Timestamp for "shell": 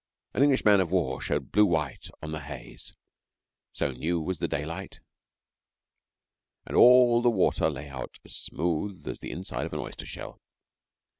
10.07-10.41